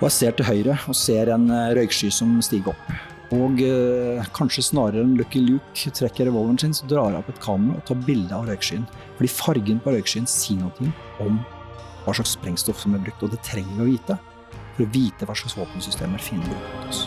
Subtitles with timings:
[0.00, 2.92] Og jeg ser til høyre og ser en eh, røyksky som stiger opp.
[3.36, 7.42] Og eh, kanskje snarere enn Lucky Luke trekker revolveren sin, så drar jeg opp et
[7.44, 8.86] kamera og tar bilde av røykskyen.
[9.18, 11.36] Fordi fargen på røykskyen sier noe om
[12.06, 14.16] hva slags sprengstoff som er brukt, og det trenger vi å vite
[14.78, 17.04] for å vite hva slags våpensystemer fienden bruker mot oss.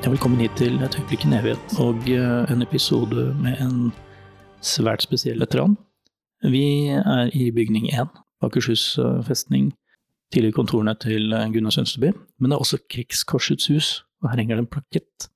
[0.00, 3.92] Velkommen hit til Et øyeblikk i en evighet og eh, en episode med en
[4.64, 5.76] svært spesiell veteran.
[6.40, 8.08] Vi er i bygning 1,
[8.42, 9.74] Akershus eh, festning,
[10.30, 12.12] tidligere kontorene til eh, Gunnar Sønsteby.
[12.38, 13.90] Men det er også Krigskorsets hus,
[14.22, 15.30] og her henger det en plakett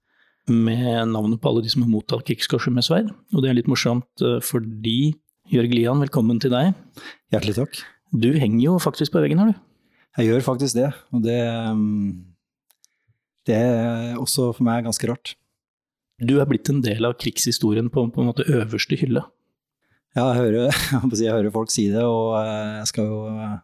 [0.50, 3.12] med navnet på alle de som har mottatt Krigskorset med sverd.
[3.32, 5.14] Og det er litt morsomt fordi
[5.52, 6.74] Jørg Lian, velkommen til deg.
[7.32, 7.80] Hjertelig takk.
[8.12, 9.62] Du henger jo faktisk på veggen her, du.
[10.14, 11.40] Jeg gjør faktisk det, og det,
[11.74, 12.10] mm,
[13.48, 15.34] det er også for meg ganske rart.
[16.22, 19.24] Du er blitt en del av krigshistorien på, på en måte øverste hylle.
[20.14, 20.70] Ja, jeg hører,
[21.18, 23.56] jeg hører, folk si det, og eh, jeg skal jo eh,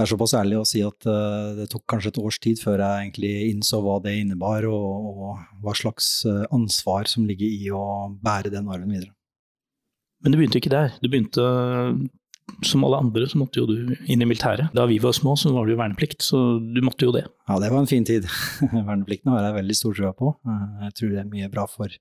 [0.00, 3.06] være såpass ærlig og si at eh, det tok kanskje et års tid før jeg
[3.06, 6.12] egentlig innså hva det innebar, og, og hva slags
[6.50, 7.84] ansvar som ligger i å
[8.20, 9.12] bære den arven videre.
[10.20, 10.96] Men du begynte ikke der.
[11.00, 11.44] Du begynte
[12.66, 14.72] som alle andre så måtte jo du inn i militæret.
[14.76, 17.24] Da vi var små så var det jo verneplikt, så du måtte jo det.
[17.48, 18.26] Ja, det var en fin tid.
[18.88, 20.34] Verneplikten har jeg veldig stor trua på.
[20.86, 22.00] Jeg tror det er mye bra for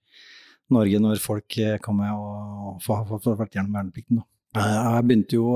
[0.73, 4.21] Norge når folk kommer og får vært gjennom verneplikten.
[4.57, 5.53] Jeg begynte jo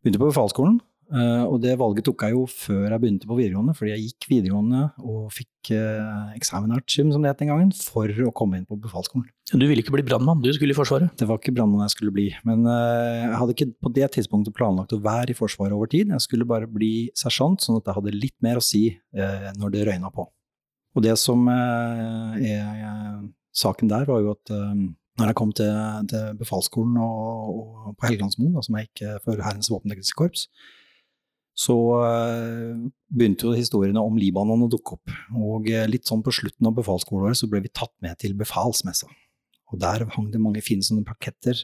[0.00, 0.78] begynte på befalsskolen
[1.10, 4.82] og det valget tok jeg jo før jeg begynte på videregående, fordi jeg gikk videregående
[5.02, 9.26] og fikk uh, examinartium, som det het den gangen, for å komme inn på befalsskolen.
[9.50, 11.10] Du ville ikke bli brannmann, du skulle i Forsvaret?
[11.18, 12.28] Det var ikke brannmann jeg skulle bli.
[12.46, 16.14] Men uh, jeg hadde ikke på det tidspunktet planlagt å være i Forsvaret over tid.
[16.14, 19.86] Jeg skulle bare bli sersjant, sånn at jeg hadde litt mer å si når det
[19.90, 20.28] røyna på.
[20.94, 25.70] Og det som er saken der, var jo at når jeg kom til,
[26.10, 30.46] til befalsskolen og, og på Helgelandsmoen, som jeg gikk for Hærens våpentekniske korps,
[31.60, 31.76] så
[32.06, 32.76] eh,
[33.12, 35.12] begynte jo historiene om Libanon å dukke opp.
[35.36, 39.10] Og eh, litt sånn på slutten av befalsskoleåret så ble vi tatt med til befalsmessa.
[39.70, 41.60] Og der hang det mange fine sånne plaketter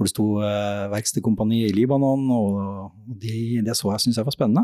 [0.00, 4.32] hvor det sto eh, verkstedkompani i Libanon, og de, det så jeg syntes jeg var
[4.32, 4.62] spennende.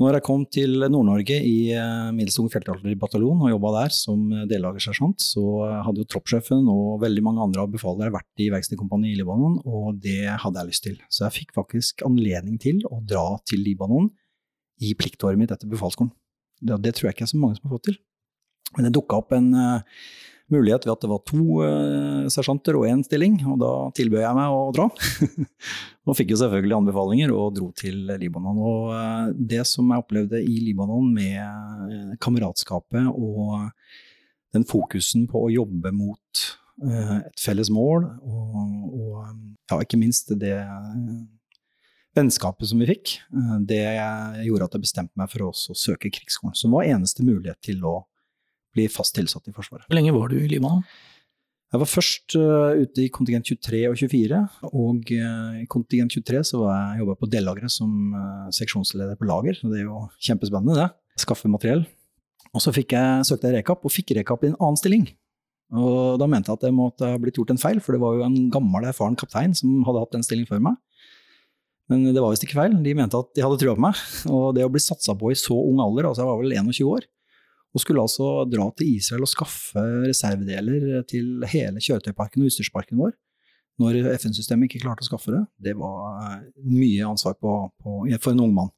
[0.00, 5.42] Når jeg kom til Nord-Norge i middels Middelstung feltartilleribataljon og jobba der som deltakersersjant, så
[5.84, 9.98] hadde jo troppssjefen og veldig mange andre av befalere vært i verkstedkompaniet i Libanon, og
[10.00, 10.96] det hadde jeg lyst til.
[11.12, 14.08] Så jeg fikk faktisk anledning til å dra til Libanon
[14.80, 16.14] i pliktåret mitt etter befalsskolen.
[16.60, 18.00] Det, det, tror jeg ikke er så mange som har fått til.
[18.76, 20.02] Men det dukka opp en uh,
[20.50, 24.36] mulighet ved at det var to uh, sersjanter og én stilling, og da tilbød jeg
[24.38, 24.86] meg å dra.
[26.06, 28.60] og fikk jo selvfølgelig anbefalinger og dro til Libanon.
[28.60, 33.68] Og uh, det som jeg opplevde i Libanon med uh, kameratskapet og
[34.54, 36.46] den fokusen på å jobbe mot
[36.80, 39.16] et felles mål, og, og
[39.68, 40.56] ja, ikke minst det
[42.16, 43.12] vennskapet som vi fikk,
[43.68, 43.82] det
[44.46, 47.98] gjorde at jeg bestemte meg for å søke krigsskolen, som var eneste mulighet til å
[48.76, 49.86] bli fast tilsatt i Forsvaret.
[49.88, 50.84] Hvor lenge var du i Libanon?
[51.70, 54.40] Jeg var først uh, ute i kontingent 23 og 24.
[54.72, 59.28] Og uh, i kontingent 23 så var jeg jobba på dellageret som uh, seksjonsleder på
[59.30, 59.54] lager.
[59.58, 60.88] Så det er jo kjempespennende, det.
[61.22, 61.84] Skaffe materiell.
[62.50, 62.90] Og så jeg,
[63.28, 65.06] søkte jeg rekap, og fikk rekap i en annen stilling.
[65.70, 68.16] Og da mente jeg at det måtte ha blitt gjort en feil, for det var
[68.18, 70.80] jo en gammel, erfaren kaptein som hadde hatt den stillingen før meg.
[71.90, 72.74] Men det var visst ikke feil.
[72.82, 74.02] De mente at de hadde trua på meg.
[74.34, 76.90] Og det å bli satsa på i så ung alder, altså jeg var vel 21
[76.90, 77.06] år,
[77.70, 83.14] og skulle altså dra til Israel og skaffe reservedeler til hele kjøretøyparken og utstyrsparken vår.
[83.80, 85.44] Når FN-systemet ikke klarte å skaffe det.
[85.70, 88.72] Det var mye ansvar på, på, for en ung mann.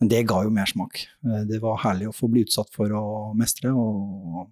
[0.00, 1.04] Men det ga jo mersmak.
[1.50, 3.04] Det var herlig å få bli utsatt for å
[3.38, 4.48] mestre, og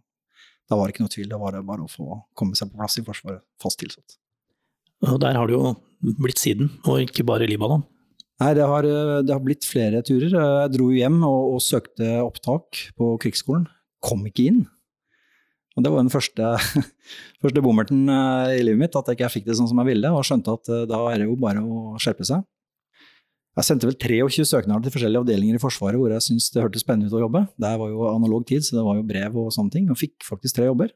[0.66, 1.28] da var det ikke noe tvil.
[1.30, 4.18] Da var det bare å få komme seg på plass i Forsvaret, fast tilsatt.
[5.06, 5.74] Og der har du jo
[6.22, 7.86] blitt siden, og ikke bare i Libanon.
[8.42, 8.84] Nei, det har,
[9.24, 10.28] det har, blitt flere turer.
[10.28, 13.64] Jeg dro hjem og, og, søkte opptak på krigsskolen.
[14.04, 14.66] Kom ikke inn.
[15.76, 16.50] Og det var den første,
[17.42, 20.24] første bommerten i livet mitt, at jeg ikke fikk det sånn som jeg ville, og
[20.24, 22.44] skjønte at da er det jo bare å skjerpe seg.
[23.56, 26.82] Jeg sendte vel 23 søknader til forskjellige avdelinger i Forsvaret hvor jeg syntes det hørtes
[26.84, 27.40] spennende ut å jobbe.
[27.56, 29.86] Det var jo analog tid, så det var jo brev og sånne ting.
[29.88, 30.90] Og fikk faktisk tre jobber.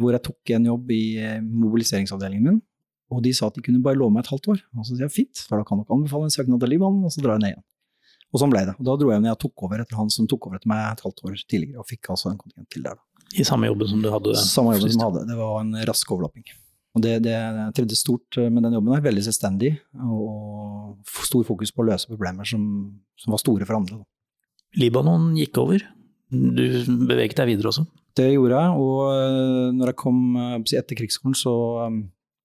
[0.00, 2.62] Hvor jeg tok en jobb i eh, mobiliseringsavdelingen min.
[3.12, 4.64] Og de sa at de kunne bare love meg et halvt år.
[4.78, 7.14] Og så sier jeg fint, for da kan dere anbefale en søknad til Libanon, og
[7.14, 7.64] så drar jeg ned igjen.
[8.32, 8.74] Og sånn ble det.
[8.80, 10.82] Og da dro jeg ned og tok over etter han som tok over etter meg
[10.88, 12.96] et halvt år tidligere, og fikk altså en kontingent til der.
[12.96, 13.28] da.
[13.32, 14.34] I samme jobben som du hadde?
[14.40, 15.24] Samme jobben som jeg hadde.
[15.28, 16.48] Det var en rask overlapping.
[16.92, 18.92] Og det, det jeg trivdes stort med den jobben.
[18.96, 19.72] er Veldig selvstendig
[20.04, 22.64] og stor fokus på å løse problemer som,
[23.20, 24.02] som var store for andre.
[24.80, 25.84] Libanon gikk over.
[26.32, 26.64] Du
[27.08, 27.84] beveget deg videre også?
[28.16, 28.82] Det gjorde jeg.
[28.84, 31.54] Og eh, når jeg kom eh, etter krigsskolen, så
[31.86, 31.98] eh,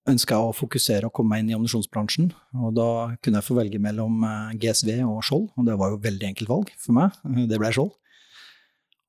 [0.08, 2.32] ønska jeg å fokusere og komme meg inn i ammunisjonsbransjen.
[2.64, 2.90] Og da
[3.22, 4.24] kunne jeg få velge mellom
[4.60, 7.18] GSV og Skjold, og det var jo veldig enkelt valg for meg.
[7.52, 7.94] Det ble Skjold.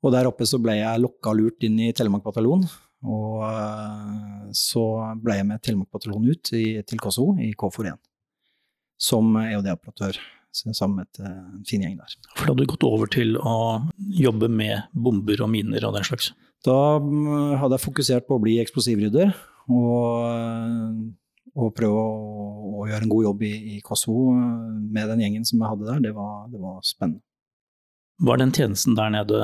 [0.04, 2.62] Og der oppe så ble jeg lokka og lurt inn i Telemark bataljon,
[3.08, 4.84] og eh, så
[5.18, 7.98] ble jeg med Telemark bataljon ut i, til Kosovo i KFOR1
[8.98, 10.18] som EOD-operatør
[10.52, 12.16] sammen med eh, en fin gjeng der.
[12.34, 13.84] For da hadde du gått over til å
[14.18, 16.32] jobbe med bomber og miner og den slags?
[16.66, 19.30] Da mm, hadde jeg fokusert på å bli eksplosivrydder
[19.68, 22.10] og, eh, og prøve å,
[22.80, 26.02] å, gjøre en god jobb i, i, Kosovo med den gjengen som jeg hadde der.
[26.08, 27.24] Det var, det var spennende.
[28.24, 29.42] Var den tjenesten der nede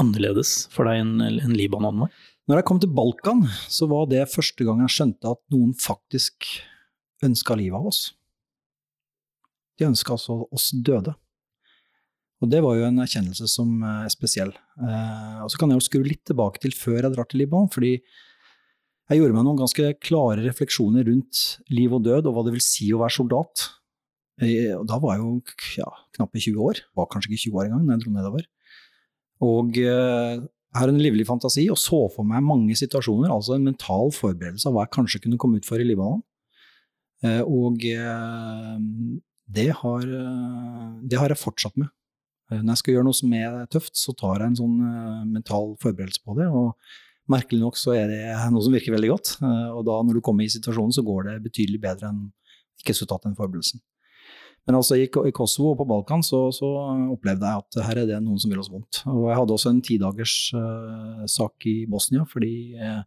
[0.00, 2.14] annerledes for deg enn, en Libanon var?
[2.46, 6.46] Når jeg kom til Balkan, så var det første gang jeg skjønte at noen faktisk
[7.26, 8.02] ønska livet av oss.
[9.76, 11.16] De ønska altså oss døde.
[12.44, 14.52] Og det var jo en erkjennelse som er spesiell.
[14.78, 17.70] Eh, og så kan jeg jo skru litt tilbake til før jeg drar til Libanon,
[17.72, 17.96] fordi
[19.06, 22.64] jeg gjorde meg noen ganske klare refleksjoner rundt liv og død, og hva det vil
[22.64, 23.68] si å være soldat.
[24.42, 25.88] Eh, da var jeg jo ja,
[26.18, 28.48] knappe 20 år, var kanskje ikke 20 år engang da jeg dro nedover.
[29.46, 30.44] Og eh,
[30.76, 34.76] har en livlig fantasi og så for meg mange situasjoner, altså en mental forberedelse av
[34.76, 36.22] hva jeg kanskje kunne komme ut for i Libanon.
[37.24, 38.76] Eh, og eh,
[39.56, 41.92] det har, eh, det har jeg fortsatt med.
[42.52, 44.74] Når jeg skal gjøre noe som er tøft, så tar jeg en sånn
[45.32, 46.44] mental forberedelse på det.
[46.46, 46.76] og
[47.32, 48.22] Merkelig nok så er det
[48.54, 49.32] noe som virker veldig godt.
[49.74, 52.26] Og da når du kommer i situasjonen, så går det betydelig bedre enn
[52.80, 53.82] ikke resultatet enn forberedelsen.
[54.66, 56.66] Men altså i, Kosovo og på Balkan så, så,
[57.14, 59.04] opplevde jeg at her er det noen som vil oss vondt.
[59.12, 63.04] Og jeg hadde også en tidagers uh, sak i Bosnia, fordi uh,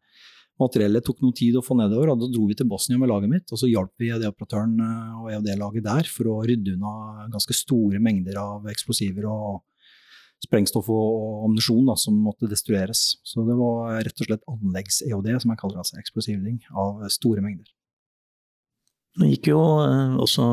[0.63, 2.13] materiellet tok noe tid å få nedover.
[2.13, 5.17] og Da dro vi til Bosnia med laget mitt, og så hjalp vi EOD-operatøren uh,
[5.25, 9.59] og EOD-laget der for å rydde unna ganske store mengder av eksplosiver og
[10.43, 13.17] sprengstoff og ammunisjon som måtte destrueres.
[13.27, 17.43] Så det var rett og slett anleggs-EOD, som jeg kaller det, altså eksplosivring, av store
[17.45, 17.67] mengder.
[19.19, 20.45] Nå gikk jo også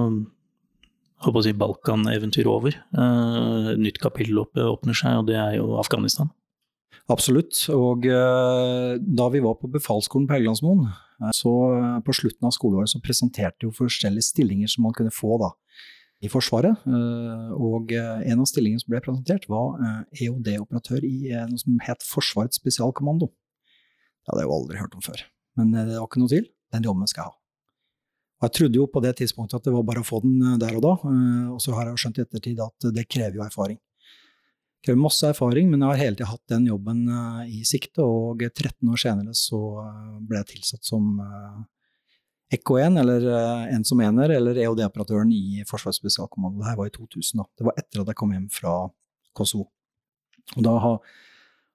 [1.25, 2.77] håper å si Balkan-eventyr over.
[2.77, 6.33] Et nytt kapittel åpner seg, og det er jo Afghanistan.
[7.13, 7.55] Absolutt.
[7.71, 10.89] Og uh, da vi var på befalsskolen på Helgelandsmoen,
[11.33, 11.53] så
[12.05, 15.55] på slutten av skoleåret så presenterte jo forskjellige stillinger som man kunne få da,
[16.25, 16.85] i Forsvaret.
[16.87, 19.77] og en av stillingene som ble presentert, var
[20.17, 23.29] EOD-operatør i noe som het Forsvarets spesialkommando.
[23.29, 25.27] Det hadde jeg jo aldri hørt om før.
[25.61, 26.49] Men det var ikke noe til.
[26.73, 27.37] Den jobben skal jeg ha.
[28.37, 30.59] Og jeg trodde jo på det tidspunktet at det var bare å få den eh,
[30.61, 33.39] der og da, eh, og så har jeg jo skjønt i ettertid at det krever
[33.39, 33.79] jo erfaring.
[34.77, 38.05] Det krever masse erfaring, men jeg har hele tiden hatt den jobben eh, i sikte,
[38.05, 39.61] og 13 år senere så
[40.21, 41.17] ble jeg tilsatt som
[42.55, 43.25] EK1, eller
[43.75, 46.61] en som ener, eller EOD-operatøren i Forsvarets spesialkommando.
[46.61, 47.47] Det her var i 2000, da.
[47.59, 48.75] Det var etter at jeg kom hjem fra
[49.37, 49.67] Kosovo.
[50.55, 50.77] Og da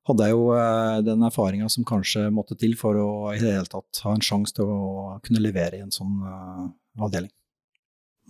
[0.10, 3.70] hadde jeg jo eh, den erfaringa som kanskje måtte til for å i det hele
[3.70, 6.66] tatt ha en sjanse til å kunne levere i en sånn uh,
[7.04, 7.32] avdeling.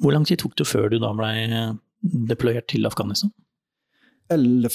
[0.02, 1.32] Hvor lang tid tok det før du da ble
[2.02, 3.32] deployert til Afghanistan?
[4.32, 4.72] 11.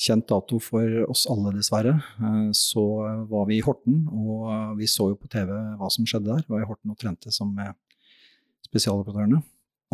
[0.00, 2.84] kjent dato for oss alle dessverre, eh, så
[3.30, 6.46] var vi i Horten, og vi så jo på TV hva som skjedde der.
[6.46, 8.00] Vi var i Horten og trente sammen med
[8.66, 9.42] spesialoperatørene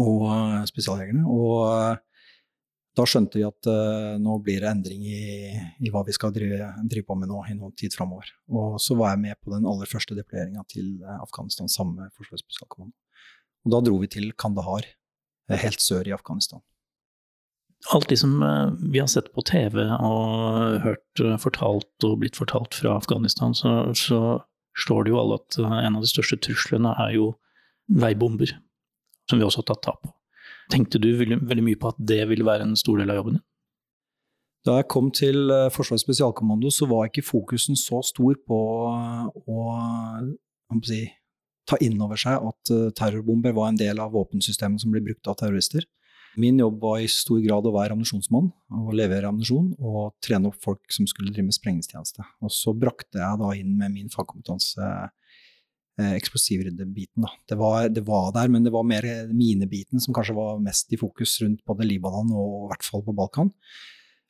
[0.00, 1.26] og spesialjegerne.
[1.28, 1.98] Og
[2.96, 3.68] da skjønte vi at
[4.22, 5.50] nå blir det endring i,
[5.84, 8.30] i hva vi skal drive, drive, på med nå i noen tid framover.
[8.48, 12.46] Og så var jeg med på den aller første deployeringa til Afghanistan sammen med Forsvarets
[12.46, 12.96] spesialkommando.
[13.66, 14.88] Og da dro vi til Kandahar,
[15.60, 16.62] helt sør i Afghanistan.
[17.88, 18.34] Alt det som
[18.92, 24.42] vi har sett på TV og hørt fortalt og blitt fortalt fra Afghanistan, så, så
[24.76, 27.30] slår det jo alle at en av de største truslene er jo
[27.90, 28.52] veibomber,
[29.30, 30.12] som vi også har tatt tap på.
[30.70, 33.46] Tenkte du veldig, mye på at det ville være en stor del av jobben din?
[34.68, 38.58] Da jeg kom til eh, Forsvarets spesialkommando, så var ikke fokusen så stor på
[39.40, 39.70] å
[40.84, 41.00] si,
[41.66, 45.38] ta inn over seg at terrorbomber var en del av våpensystemet som ble brukt av
[45.40, 45.86] terrorister.
[46.38, 50.58] Min jobb var i stor grad å være ammunisjonsmann og levere ammunisjon og trene opp
[50.62, 52.22] folk som skulle drive med sprengningstjeneste.
[52.44, 57.26] Og så brakte jeg da inn med min fagkompetanse eh, eksplosivryddebiten.
[57.50, 57.58] Det,
[57.96, 61.64] det, var der, men det var mer minebiten som kanskje var mest i fokus rundt
[61.66, 63.50] både Libanon og i hvert fall på Balkan.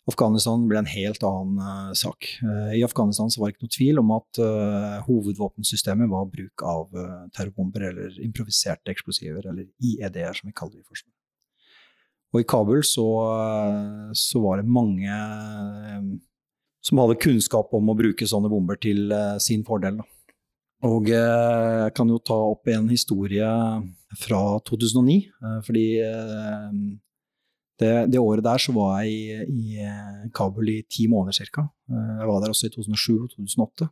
[0.09, 2.26] Afghanistan ble en helt annen uh, sak.
[2.40, 6.88] Uh, I Afghanistan var det ikke noe tvil om at uh, hovedvåpensystemet var bruk av
[7.37, 11.20] terrorbomber eller improviserte eksplosiver, eller IED-er som vi kaller det i Forsvaret.
[12.30, 13.06] Og i Kabul så,
[14.14, 15.10] så, var det mange
[16.87, 19.10] som hadde kunnskap om å bruke sånne bomber til
[19.42, 19.99] sin fordel.
[20.87, 23.50] Og jeg kan jo ta opp en historie
[24.22, 25.18] fra 2009,
[25.66, 25.87] fordi
[27.80, 31.64] det, det, året der så var jeg i, i eh, Kabul i ti måneder ca.
[31.88, 33.88] Eh, jeg var der også i 2007 og 2008.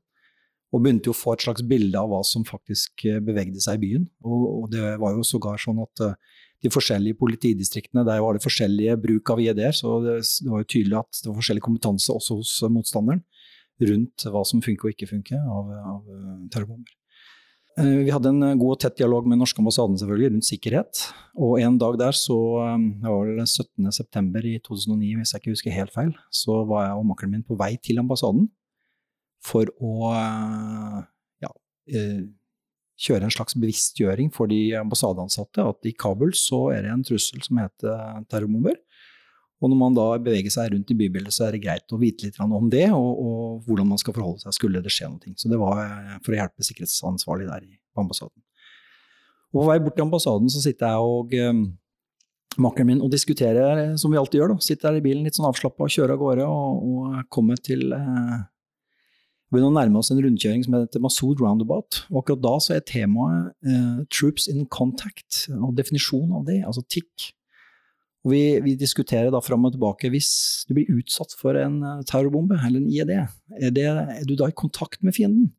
[0.69, 3.85] Og begynte å få et slags bilde av hva som faktisk eh, bevegde seg i
[3.87, 4.05] byen.
[4.29, 6.05] Og, og det var jo sågar sånn at
[6.65, 10.71] de forskjellige politidistriktene, der var det forskjellige bruk av IED-er, så det, det, var jo
[10.75, 13.23] tydelig at det var forskjellig kompetanse også hos motstanderen
[13.89, 16.99] rundt hva som funker og ikke funker av, av terrorbomber.
[17.79, 21.03] Eh, vi hadde en eh, god og tett dialog med norske ambassaden selvfølgelig rundt sikkerhet.
[21.39, 24.43] Og en dag der, så eh, det var vel 17.9.
[24.51, 27.59] i 2009, hvis jeg ikke husker helt feil, så var jeg og makkeren min på
[27.61, 28.49] vei til ambassaden
[29.47, 30.11] for å
[31.39, 31.51] ja,
[32.99, 37.45] kjøre en slags bevisstgjøring for de ambassadeansatte at i Kabul så er det en trussel
[37.45, 38.79] som heter terrorbomber.
[39.59, 42.29] Og når man da beveger seg rundt i bybildet, så er det greit å vite
[42.29, 45.35] litt om det, og, og hvordan man skal forholde seg skulle det skje noe.
[45.39, 48.39] Så det var eh, for å hjelpe sikkerhetsansvarlig der på ambassaden.
[49.51, 51.63] Og på vei bort til ambassaden så sitter jeg og um,
[52.63, 54.55] makkeren min og diskuterer, eh, som vi alltid gjør.
[54.55, 54.67] da.
[54.69, 57.91] Sitter der i bilen litt sånn avslappa og kjører av gårde, og, og kommer til
[57.97, 58.39] eh,
[59.49, 62.03] begynner å nærme oss en rundkjøring som heter Masood Roundabout.
[62.13, 66.85] Og akkurat da så er temaet eh, 'Troops in Contact', og definisjonen av det, altså
[66.85, 67.31] TIC.
[68.27, 70.11] Og vi, vi, diskuterer da fram og tilbake.
[70.13, 70.31] Hvis
[70.69, 74.51] du blir utsatt for en eh, terrorbombe eller en IED, er, det, er, du da
[74.51, 75.53] i kontakt med fienden?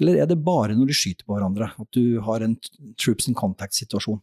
[0.00, 2.56] Eller er det bare når de skyter på hverandre at du har en
[2.98, 4.22] troops in contact-situasjon?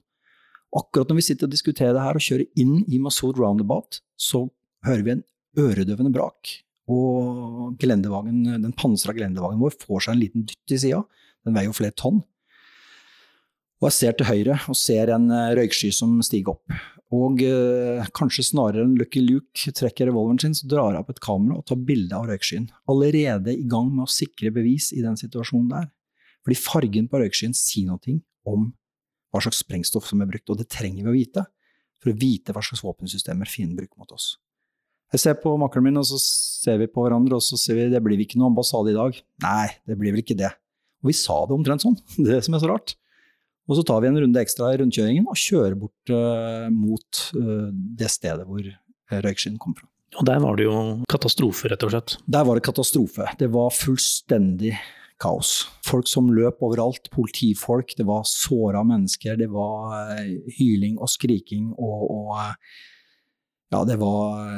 [0.76, 4.50] Akkurat når vi sitter og diskuterer det her og kjører inn i Masood Roundabout, så
[4.86, 5.24] hører vi en
[5.58, 6.60] øredøvende brak.
[6.90, 11.04] Og den pansra gelendevagen vår får seg en liten dytt i sida.
[11.46, 12.24] Den veier jo flere tonn.
[13.80, 16.80] Og jeg ser til høyre og ser en eh, røyksky som stiger opp.
[17.16, 21.22] Og eh, kanskje snarere enn Lucky Luke trekker revolveren sin, så drar jeg opp et
[21.24, 22.68] kamera og tar bilde av røykskyen.
[22.92, 25.88] Allerede i gang med å sikre bevis i den situasjonen der.
[26.44, 28.20] Fordi fargen på røykskyen sier noe
[28.50, 28.68] om
[29.32, 31.46] hva slags sprengstoff som er brukt, og det trenger vi å vite
[32.00, 34.34] for å vite hva slags våpensystemer fienden bruker mot oss.
[35.10, 37.90] Jeg ser på makkeren min, og så ser vi på hverandre, og så ser vi
[37.90, 39.16] det blir ikke noe ambassade i dag.
[39.46, 40.52] Nei, det blir vel ikke det.
[41.02, 41.98] Og vi sa det omtrent sånn,
[42.28, 42.96] det som er så rart.
[43.70, 47.70] Og så tar vi en runde ekstra i rundkjøringen og kjører bort uh, mot uh,
[47.70, 49.86] det stedet hvor eh, røykskyen kom fra.
[50.18, 50.78] Og der var det jo
[51.10, 52.16] katastrofe, rett og slett?
[52.26, 53.28] Der var det katastrofe.
[53.38, 54.74] Det var fullstendig
[55.22, 55.68] kaos.
[55.86, 60.18] Folk som løp overalt, politifolk, det var såra mennesker, det var
[60.58, 62.40] hyling og skriking og, og
[63.70, 64.50] Ja, det var,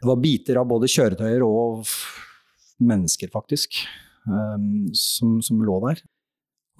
[0.00, 1.84] det var biter av både kjøretøyer og
[2.80, 3.82] mennesker, faktisk,
[4.24, 6.00] um, som, som lå der.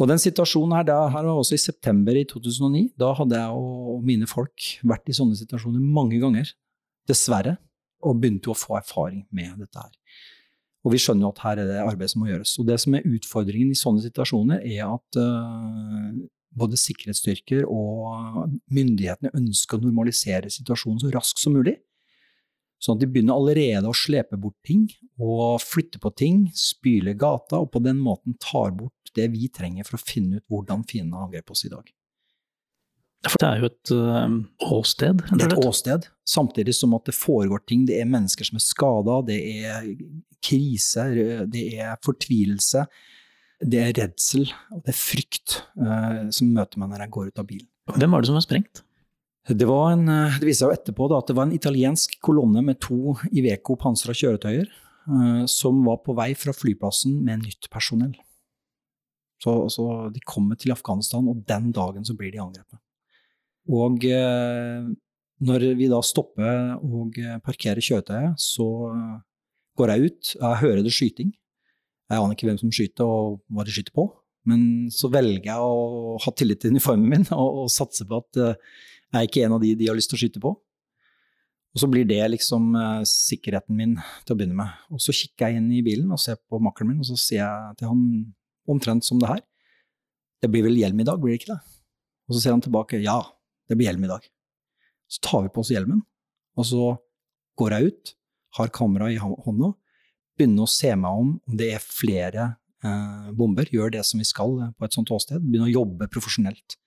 [0.01, 2.87] Og den situasjonen her, her var også i september i 2009.
[3.01, 6.55] Da hadde jeg og mine folk vært i sånne situasjoner mange ganger,
[7.09, 7.59] dessverre,
[8.01, 9.93] og begynte å få erfaring med dette her.
[10.81, 12.55] Og vi skjønner jo at her er det arbeid som må gjøres.
[12.57, 16.17] Og det som er utfordringen i sånne situasjoner, er at uh,
[16.57, 21.77] både sikkerhetsstyrker og myndighetene ønsker å normalisere situasjonen så raskt som mulig.
[22.81, 24.87] Sånn at de begynner allerede å slepe bort ting
[25.21, 29.85] og flytte på ting, spyle gata, og på den måten tar bort det vi trenger
[29.85, 31.91] for å finne ut hvordan fiendene har angrepet oss i dag.
[33.21, 34.37] Det er jo et øh,
[34.73, 35.21] åsted?
[35.29, 37.85] Det er et åsted, samtidig som at det foregår ting.
[37.89, 39.91] Det er mennesker som er skada, det er
[40.41, 41.05] krise,
[41.53, 42.87] det er fortvilelse.
[43.61, 47.43] Det er redsel og det er frykt øh, som møter meg når jeg går ut
[47.43, 47.69] av bilen.
[47.93, 48.81] Hvem var det som var sprengt?
[49.49, 52.63] Det, var en, eh, det viste seg etterpå da, at det var en italiensk kolonne
[52.65, 58.13] med to Iveco pansra kjøretøyer uh, som var på vei fra flyplassen med nytt personell.
[59.41, 62.77] Så, så, de kommer til Afghanistan, og den dagen så blir de angrepet.
[63.73, 64.93] Og uh,
[65.41, 67.17] når vi da stopper og
[67.47, 68.67] parkerer kjøretøyet, så
[69.81, 70.33] går jeg ut.
[70.35, 71.31] Jeg hører det skyting.
[72.11, 74.05] Jeg aner ikke hvem som skyter og hva de skyter på.
[74.51, 78.41] Men så velger jeg å ha tillit til uniformen min og, og satse på at
[78.41, 78.77] uh,
[79.11, 80.53] jeg er ikke en av de de har lyst til å skyte på.
[81.71, 84.71] Og så blir det liksom uh, sikkerheten min til å begynne med.
[84.91, 87.45] Og så kikker jeg inn i bilen og ser på makkeren min, og så sier
[87.45, 88.05] jeg til han
[88.71, 89.43] omtrent som det her.
[90.41, 91.61] det blir vel hjelm i dag, blir det ikke det?
[92.29, 93.19] Og så ser han tilbake, ja,
[93.69, 94.25] det blir hjelm i dag.
[95.11, 96.01] Så tar vi på oss hjelmen,
[96.57, 96.95] og så
[97.61, 98.13] går jeg ut,
[98.57, 99.73] har kamera i hånda,
[100.39, 102.47] begynner å se meg om om det er flere
[102.87, 106.80] eh, bomber, gjør det som vi skal på et sånt åsted, begynner å jobbe profesjonelt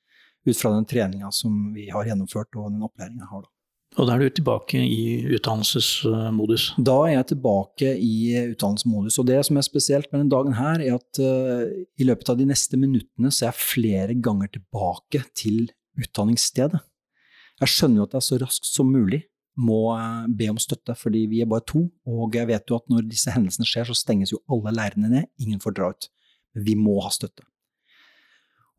[0.47, 3.43] ut fra den treninga som vi har gjennomført og den opplæringa jeg har.
[3.45, 3.53] da.
[3.93, 5.03] Og da er du tilbake i
[5.35, 6.71] utdannelsesmodus?
[6.81, 8.15] Da er jeg tilbake i
[8.53, 9.19] utdannelsesmodus.
[9.21, 12.39] Og det som er spesielt med denne dagen her, er at uh, i løpet av
[12.39, 15.67] de neste minuttene så er jeg flere ganger tilbake til
[16.01, 16.81] utdanningsstedet.
[17.61, 19.21] Jeg skjønner jo at jeg så raskt som mulig
[19.61, 21.83] må eh, be om støtte, fordi vi er bare to.
[22.09, 25.27] Og jeg vet jo at når disse hendelsene skjer, så stenges jo alle leirene ned.
[25.37, 26.07] Ingen får dra ut.
[26.57, 27.45] Men vi må ha støtte.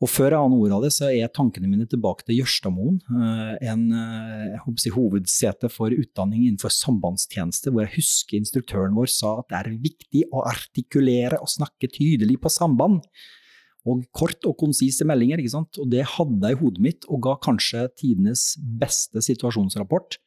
[0.02, 3.68] Og før jeg aner ordet av det, så er tankene mine tilbake til Jørstadmoen, eh,
[3.70, 9.52] en eh, si, hovedsete for utdanning innenfor sambandstjeneste, hvor jeg husker instruktøren vår sa at
[9.52, 13.06] det er viktig å artikulere og snakke tydelig på samband.
[13.86, 15.78] Og kort og konsise meldinger, ikke sant.
[15.78, 20.18] Og det hadde jeg i hodet mitt, og ga kanskje tidenes beste situasjonsrapport.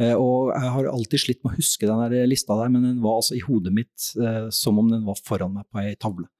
[0.00, 3.20] Eh, og jeg har alltid slitt med å huske den lista der, men den var
[3.20, 4.08] altså i hodet mitt
[4.56, 6.30] som om den var foran meg på ei tavle.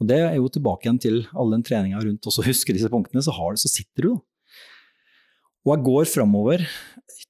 [0.00, 3.24] Og det er jo tilbake igjen til all den treninga rundt også huske disse punktene,
[3.24, 4.12] så, har det, så sitter du.
[5.62, 6.64] Og jeg går framover,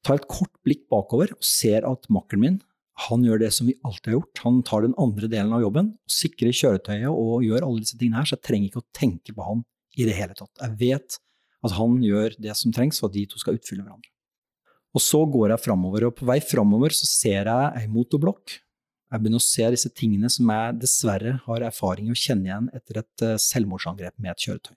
[0.02, 2.60] tar et kort blikk bakover og ser at makkeren min
[3.08, 4.40] han gjør det som vi alltid har gjort.
[4.44, 8.28] Han tar den andre delen av jobben, sikrer kjøretøyet og gjør alle disse tingene her,
[8.28, 9.62] så jeg trenger ikke å tenke på han
[9.96, 10.52] i det hele tatt.
[10.60, 11.16] Jeg vet
[11.66, 14.10] at han gjør det som trengs for at de to skal utfylle hverandre.
[14.92, 18.58] Og så går jeg framover, og på vei framover så ser jeg ei motorblokk
[19.12, 22.70] jeg begynner å se disse tingene som jeg dessverre har erfaring i å kjenne igjen
[22.72, 24.76] etter et eh, selvmordsangrep med et kjøretøy.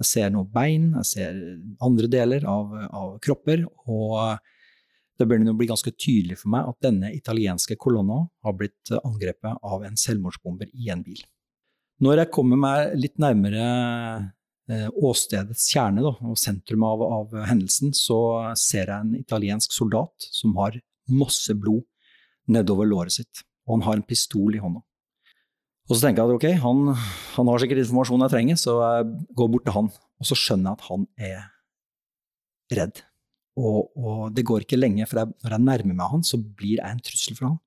[0.00, 1.42] Jeg ser noen bein, jeg ser
[1.84, 4.40] andre deler av, av kropper, og
[5.20, 9.60] det begynner å bli ganske tydelig for meg at denne italienske kolonna har blitt angrepet
[9.62, 11.20] av en selvmordsbomber i en bil.
[12.02, 13.66] Når jeg kommer meg litt nærmere
[14.72, 18.18] eh, åstedets kjerne da, og sentrum av, av, hendelsen, så
[18.58, 20.80] ser jeg en italiensk soldat som har
[21.12, 21.84] masse blod
[22.50, 24.82] nedover låret sitt, og han har en pistol i hånda.
[25.90, 26.82] Og så tenker jeg at ok, han,
[27.36, 29.88] han har sikkert informasjonen jeg trenger, så jeg går bort til han.
[30.22, 31.40] Og så skjønner jeg at han er
[32.78, 33.02] redd.
[33.58, 36.78] Og, og det går ikke lenge, for jeg, når jeg nærmer meg han, så blir
[36.78, 37.58] jeg en trussel for han.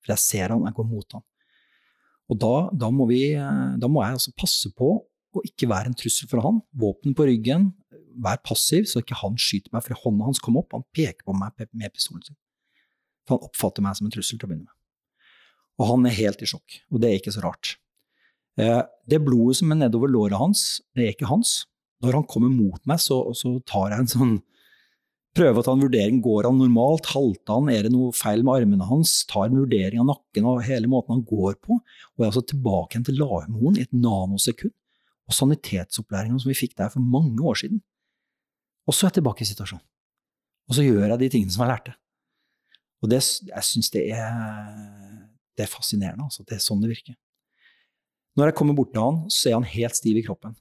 [0.00, 1.26] For jeg ser han, jeg går mot han.
[2.30, 2.54] Og da,
[2.86, 4.90] da, må, vi, da må jeg altså passe på
[5.30, 6.62] å ikke være en trussel for han.
[6.74, 7.70] Våpen på ryggen,
[8.24, 11.36] vær passiv så ikke han skyter meg, for hånda hans kom opp, han peker på
[11.36, 12.38] meg med pistolen sin.
[13.30, 14.76] For han oppfatter meg som en trussel til å begynne med.
[15.80, 17.76] Og han er helt i sjokk, og det er ikke så rart.
[18.60, 21.62] Eh, det blodet som er nedover låret hans, det er ikke hans.
[22.04, 24.34] Når han kommer mot meg, så, så tar jeg en sånn
[25.36, 26.18] prøve å ta en vurdering.
[26.24, 27.12] Går han normalt?
[27.14, 27.70] Halter han?
[27.72, 29.20] Er det noe feil med armene hans?
[29.30, 31.78] Tar en vurdering av nakken og hele måten han går på.
[31.78, 34.74] Og er altså tilbake igjen til lavmoen i et nanosekund.
[35.30, 37.84] Og sanitetsopplæringa som vi fikk der for mange år siden.
[38.88, 39.86] Og så er jeg tilbake i situasjonen.
[40.70, 41.94] Og så gjør jeg de tingene som jeg lærte.
[43.00, 46.26] Og det, jeg syns det, det, er fascinerende.
[46.26, 46.44] Altså.
[46.46, 47.16] Det er sånn det virker.
[48.38, 50.54] Når jeg kommer bort til han, så er han helt stiv i kroppen.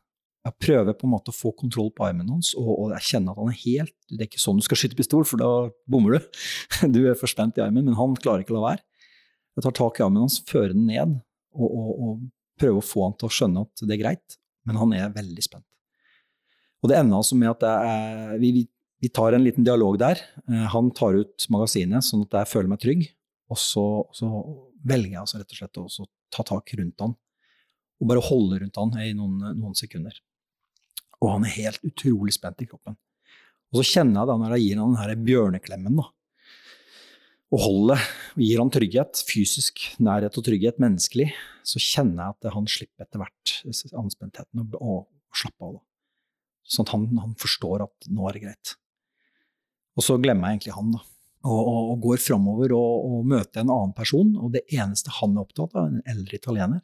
[0.48, 3.36] Jeg prøver på en måte å få kontroll på armen hans, og, og, jeg kjenner
[3.36, 5.50] at han er helt Det er ikke sånn du skal skyte pistol, for da
[5.92, 6.44] bommer du.
[6.96, 8.86] Du er for spent i armen, men han klarer ikke å la være.
[9.60, 11.18] Jeg tar tak i armen hans, fører den ned,
[11.52, 12.24] og, og, og
[12.60, 15.44] prøver å få han til å skjønne at det er greit, men han er veldig
[15.44, 15.68] spent.
[16.80, 18.64] Og det ender altså med at jeg, vi, vi
[19.00, 20.22] vi tar en liten dialog der.
[20.50, 23.06] Eh, han tar ut magasinet sånn at jeg føler meg trygg.
[23.50, 24.28] Og så, så
[24.86, 27.16] velger jeg altså rett og slett å ta tak rundt han
[28.00, 30.14] og bare holde rundt han i noen, noen, sekunder.
[31.20, 32.96] Og han er helt utrolig spent i kroppen.
[33.74, 36.06] Og så kjenner jeg da når jeg gir han denne bjørneklemmen, da,
[37.50, 38.02] og holder
[38.38, 41.32] og gir han trygghet, fysisk nærhet og trygghet, menneskelig,
[41.66, 43.56] så kjenner jeg at han slipper etter hvert
[44.00, 45.80] anspentheten og, og, og slapper av.
[45.80, 45.84] Da.
[46.70, 48.76] Sånn at han, han forstår at nå er det greit.
[50.00, 51.06] Og så glemmer jeg egentlig han, da.
[51.50, 55.38] Og, og, og går framover og, og, møter en annen person, og det eneste han
[55.38, 56.82] er opptatt av, en eldre italiener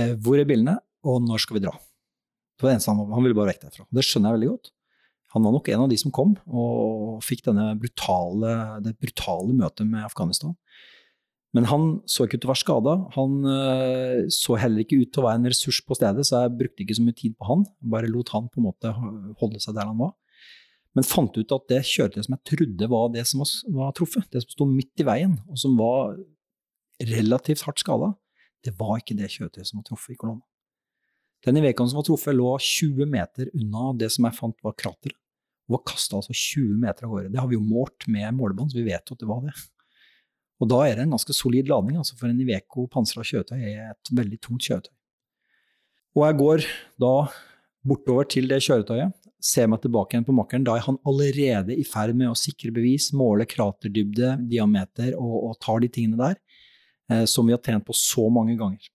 [0.00, 1.74] eh, Hvor er bildene, og når skal vi dra?
[1.76, 3.84] Det var det eneste han, han ville bare vekk derfra.
[3.94, 4.70] Det skjønner jeg veldig godt.
[5.34, 7.44] Han var nok en av de som kom og fikk
[7.76, 10.56] brutale, det brutale møtet med Afghanistan.
[11.56, 12.94] Men han så ikke ut til å være skada.
[13.14, 16.56] Han uh, så heller ikke ut til å være en ressurs på stedet, så jeg
[16.56, 17.68] brukte ikke så mye tid på han.
[17.92, 20.16] Bare lot han på en måte holde seg der han var
[20.96, 24.28] men fant ut at det kjøretøyet som jeg trodde var det som var, var truffet,
[24.32, 26.16] det som sto midt i veien, og som var
[26.98, 28.12] relativt hardt skada,
[28.66, 30.44] det var ikke det kjøretøyet som var truffet i kolonna.
[31.46, 35.14] Den Ivecaen som var truffet, lå 20 meter unna det som jeg fant var krateret,
[35.68, 37.32] og var kasta altså 20 meter av gårde.
[37.34, 39.54] Det har vi jo målt med målebånd, så vi vet jo at det var det.
[40.58, 43.92] Og da er det en ganske solid ladning, altså for en Iveco pansra kjøretøy er
[43.92, 44.94] et veldig tungt kjøretøy.
[46.18, 46.64] Og jeg går
[47.04, 47.12] da
[47.86, 50.66] bortover til det kjøretøyet, ser meg tilbake igjen på makkeren.
[50.66, 55.58] Da er han allerede i ferd med å sikre bevis, måle kraterdybde, diameter og, og
[55.62, 56.38] tar de tingene der
[57.12, 58.90] eh, som vi har trent på så mange ganger.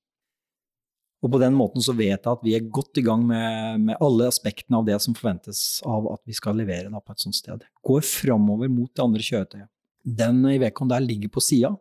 [1.24, 4.02] Og på den måten så vet jeg at vi er godt i gang med, med
[4.04, 7.38] alle aspektene av det som forventes av at vi skal levere da, på et sånt
[7.38, 7.64] sted.
[7.88, 9.70] Går framover mot det andre kjøretøyet.
[10.04, 11.72] Den i Ivecoen der ligger på sida.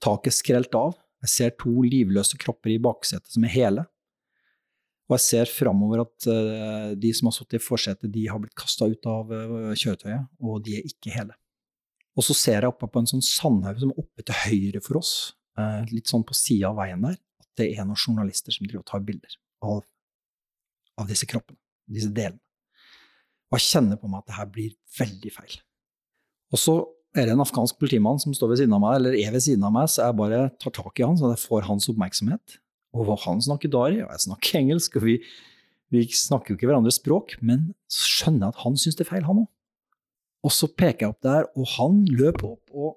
[0.00, 0.96] Taket skrelt av.
[1.26, 3.84] Jeg ser to livløse kropper i baksetet som er hele.
[5.08, 8.56] Og jeg ser framover at uh, de som har sittet i forsetet, de har blitt
[8.58, 11.36] kasta ut av uh, kjøretøyet, og de er ikke hele.
[12.18, 15.00] Og så ser jeg oppe på en sånn sandhaug som er oppe til høyre for
[15.00, 15.12] oss,
[15.60, 18.84] uh, litt sånn på sida av veien der, at det er noen journalister som driver
[18.84, 19.80] og tar bilder av,
[21.00, 22.42] av disse kroppene, disse delene.
[23.48, 25.58] Og jeg kjenner på meg at det her blir veldig feil.
[26.52, 26.78] Og så
[27.16, 29.64] er det en afghansk politimann som står ved siden av meg, eller er ved siden
[29.64, 32.58] av meg, så jeg bare tar tak i han, så jeg får hans oppmerksomhet.
[32.96, 35.18] Og han snakker dari, og jeg snakker engelsk, og vi,
[35.92, 39.26] vi snakker jo ikke hverandres språk, men skjønner jeg at han syns det er feil,
[39.28, 39.48] han òg.
[40.46, 42.96] Og så peker jeg opp der, og han løper opp og,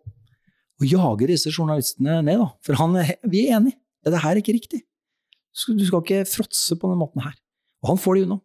[0.80, 2.48] og jager disse journalistene ned, da.
[2.66, 2.96] For han,
[3.28, 3.80] vi er enige.
[4.06, 4.84] Det her er ikke riktig.
[5.52, 7.36] Du skal ikke fråtse på den måten her.
[7.84, 8.40] Og han får de unna.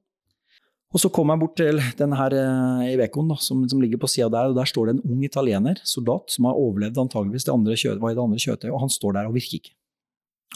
[0.95, 4.31] Og så kom jeg bort til denne her Ivekoen, Ivecoen som, som, ligger på sida
[4.33, 7.75] der, og der står det en ung italiener, soldat, som har overlevd antageligvis det andre
[7.77, 9.75] i det andre kjøretøyet, og han står der og virker ikke.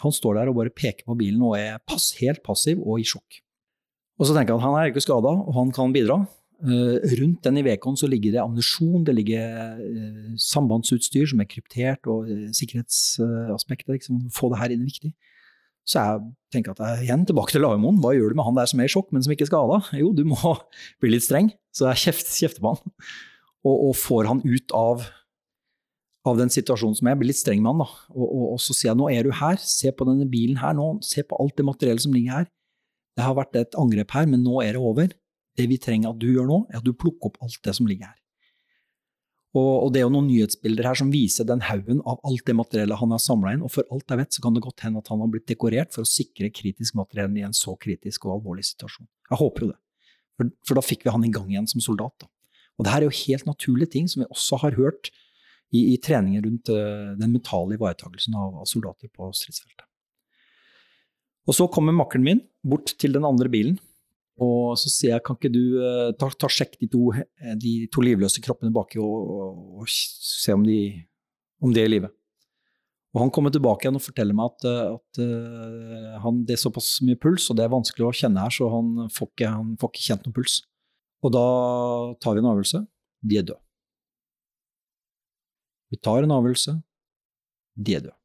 [0.01, 3.07] Han står der og bare peker på bilen og er pass, helt passiv og i
[3.07, 3.41] sjokk.
[4.21, 6.21] Og så tenker jeg at han er ikke skada, og han kan bidra.
[6.61, 12.05] Uh, rundt den Ivecoen så ligger det ammunisjon, det ligger uh, sambandsutstyr som er kryptert,
[12.05, 13.95] og uh, sikkerhetsaspektet.
[13.97, 15.13] Liksom, få det her inn viktig.
[15.89, 16.21] Så jeg
[16.53, 17.97] tenker at jeg igjen tilbake til Lagermoen.
[18.03, 19.79] Hva gjør du med han der som er i sjokk, men som ikke er skada?
[19.97, 20.37] Jo, du må
[21.01, 21.49] bli litt streng.
[21.73, 22.93] Så jeg kjefter, kjefter på han.
[23.65, 25.07] Og, og, får han ut av,
[26.27, 27.17] av den situasjonen som er.
[27.19, 27.89] Blir litt streng med han, da.
[28.13, 30.75] Og, og, og, så sier jeg nå er du her, se på denne bilen her
[30.77, 32.49] nå, se på alt det materiellet som ligger her.
[33.17, 35.13] Det har vært et angrep her, men nå er det over.
[35.59, 37.89] Det vi trenger at du gjør nå, er at du plukker opp alt det som
[37.89, 38.17] ligger her.
[39.51, 42.55] Og, og, det er jo noen nyhetsbilder her som viser den haugen av alt det
[42.55, 43.63] materiellet han har samla inn.
[43.67, 45.91] Og for alt jeg vet, så kan det godt hende at han har blitt dekorert
[45.91, 49.09] for å sikre kritisk materiell i en så kritisk og alvorlig situasjon.
[49.27, 49.79] Jeg håper jo det.
[50.39, 52.15] For, for da fikk vi han i gang igjen som soldat.
[52.23, 52.31] Da.
[52.79, 55.11] Og det her er jo helt naturlige ting som vi også har hørt
[55.71, 59.87] i, i treninger rundt uh, den mentale ivaretakelsen av, av soldater på stridsfeltet.
[61.49, 63.79] Og så kommer makkeren min bort til den andre bilen
[64.41, 67.73] og så sier jeg, kan ikke du uh, ta, ta, sjekk de to, eh, de
[67.93, 70.79] to, livløse kroppene baki og, og, og se om de,
[71.61, 72.09] om de, er i live.
[73.11, 76.93] Og han kommer tilbake igjen og forteller meg at, eh, at han, det er såpass
[77.05, 79.93] mye puls, og det er vanskelig å kjenne her, så han får ikke, han får
[79.93, 80.61] ikke kjent noen puls.
[81.21, 81.45] Og da
[82.23, 82.81] tar vi en avgjørelse.
[83.29, 83.61] De er døde.
[85.91, 86.77] Vi tar en avgjørelse.
[87.75, 88.17] De er døde.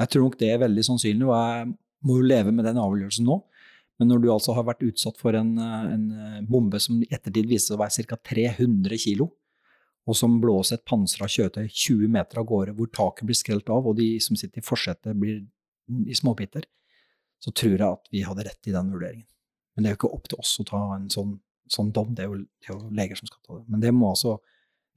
[0.00, 1.66] Jeg tror nok det er veldig sannsynlig, og jeg
[2.04, 3.38] må jo leve med den avgjørelsen nå.
[4.00, 7.08] Men når du altså har vært utsatt for en, eh, en eh, bombe som i
[7.14, 8.18] ettertid viser seg å være ca.
[8.30, 9.30] 300 kilo,
[10.04, 13.86] og som blåser et pansra kjøretøy 20 meter av gårde, hvor taket blir skrelt av,
[13.86, 15.44] og de som sitter i forsetet, blir
[16.10, 16.66] i småbiter,
[17.40, 19.28] så tror jeg at vi hadde rett i den vurderingen.
[19.74, 21.38] Men det er jo ikke opp til oss å ta en sånn,
[21.70, 23.64] sånn dom, det er, jo, det er, jo, leger som skal ta det.
[23.72, 24.36] Men det må altså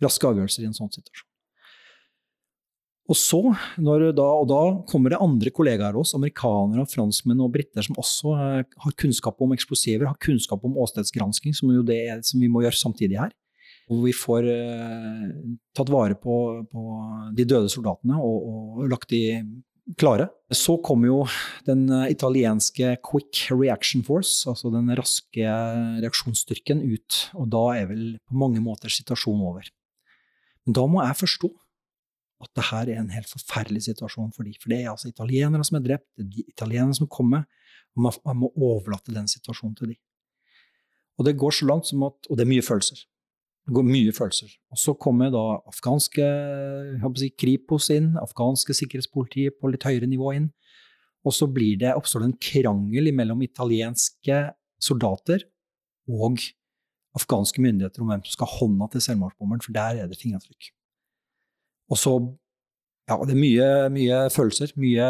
[0.04, 1.27] raske avgjørelser i en sånn situasjon.
[3.08, 3.40] Og så,
[3.80, 8.34] da, og da kommer det andre kollegaer av oss, amerikanere, franskmenn og briter, som også
[8.36, 12.66] uh, har kunnskap om eksplosiver, har kunnskap om åstedsgransking, som jo det som vi må
[12.66, 13.32] gjøre samtidig her.
[13.88, 15.28] Hvor vi får eh,
[15.78, 16.34] tatt vare på,
[16.68, 16.82] på,
[17.38, 19.22] de døde soldatene og, og lagt de
[19.96, 20.26] klare.
[20.52, 21.20] Så kommer jo
[21.68, 25.54] den eh, italienske Quick Reaction Force, altså den raske
[26.04, 27.22] reaksjonsstyrken, ut.
[27.40, 29.72] Og da er vel på mange måter situasjonen over.
[30.68, 31.54] Men da må jeg forstå
[32.44, 34.56] at det her er en helt forferdelig situasjon for dem.
[34.62, 37.48] For det er altså italienere som er drept, det er de italienere som kommer,
[37.96, 40.02] og man, man må overlate den situasjonen til dem.
[41.18, 43.00] Og det går så langt som at Og det er mye følelser.
[43.68, 44.52] Det går mye følelser.
[44.72, 46.28] Og så kommer da afghanske
[47.20, 50.52] si, Kripos inn, afghanske sikkerhetspolitiet på litt høyere nivå inn.
[51.26, 54.38] Og så blir det, oppstår det en krangel mellom italienske
[54.80, 55.44] soldater
[56.08, 56.40] og
[57.18, 60.70] afghanske myndigheter om hvem som skal ha hånda til selvmordsbomberen, for der er det fingeravtrykk.
[61.92, 62.14] Og så
[63.08, 65.08] ja, det er mye, mye følelser, mye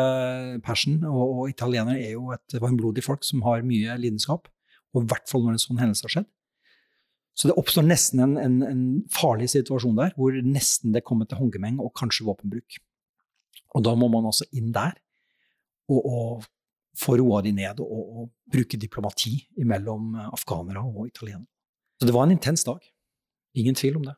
[0.66, 1.00] passion.
[1.10, 4.52] Og, og italienere er jo et varmblodig folk som har mye lidenskap.
[4.94, 6.30] Og i hvert fall når en sånn hendelse har skjedd.
[7.38, 11.38] Så det oppstår nesten en, en, en, farlig situasjon der, hvor nesten det kommer til
[11.38, 12.80] håndgemeng og kanskje våpenbruk.
[13.78, 14.96] Og da må man altså inn der
[15.92, 16.48] og, og
[16.98, 19.36] få roa de ned og, og, bruke diplomati
[19.68, 21.50] mellom afghanere og italienere.
[22.00, 22.80] Så det var en intens dag.
[23.60, 24.14] Ingen tvil om det.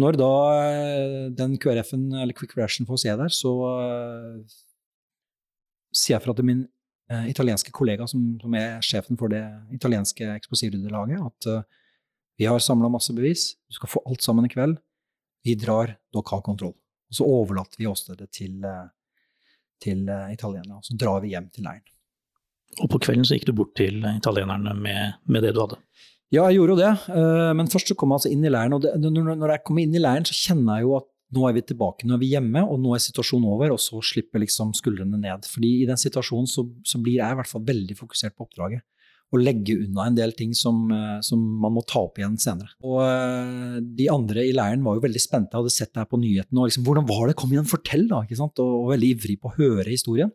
[0.00, 0.34] Når da
[0.64, 4.60] eh, den QRF-en, eller Quick Reaction, får se der, så uh,
[5.92, 6.62] sier jeg fra til min
[7.12, 9.42] uh, italienske kollega som, som, er sjefen for det
[9.74, 11.66] italienske eksplosivryddelaget, at uh,
[12.40, 14.78] vi har samla masse bevis, du skal få alt sammen i kveld.
[15.44, 16.76] Vi drar, har kontroll.
[17.10, 18.88] Og så overlater vi åstedet til uh,
[20.32, 20.78] italienerne.
[20.78, 21.84] Og så drar vi hjem til leiren.
[22.80, 25.80] Og på kvelden så gikk du bort til italienerne med, med det du hadde?
[26.30, 26.90] Ja, jeg gjorde jo det.
[27.58, 28.76] Men først så kom jeg altså inn i leiren.
[28.76, 31.62] Og når jeg kom inn i leiren, så kjenner jeg jo at nå er vi
[31.62, 35.18] tilbake, nå er vi hjemme, og nå er situasjonen over, og så slipper liksom skuldrene
[35.20, 35.46] ned.
[35.46, 38.82] Fordi i den situasjonen så, så blir jeg i hvert fall veldig fokusert på oppdraget.
[39.30, 42.72] Og legge unna en del ting som, eh, som, man må ta opp igjen senere.
[42.82, 46.58] Og uh, de andre i leiren var jo veldig spente, hadde sett her på nyhetene.
[46.58, 47.36] og liksom, Hvordan var det?
[47.38, 48.24] Kom igjen, fortell, da!
[48.26, 48.58] ikke sant?
[48.58, 50.34] Og, og veldig ivrig på å høre historien.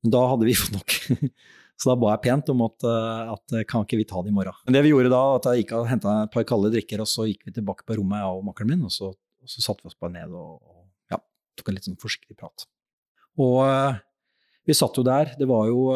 [0.00, 0.96] Men da hadde vi fått nok.
[1.80, 4.36] Så da ba jeg pent om at, eh, at, kan ikke vi ta det i
[4.36, 4.54] morgen.
[4.66, 7.10] Men det vi gjorde da, at jeg gikk og henta et par kalde drikker, og
[7.10, 9.10] så gikk vi tilbake på rommet, jeg og makkeren min, og så
[9.44, 11.20] og så satte vi oss bare ned og, og ja,
[11.58, 12.64] tok en litt sånn forsiktig prat.
[13.42, 13.98] Og uh,
[14.64, 15.34] vi satt jo der.
[15.36, 15.90] Det var jo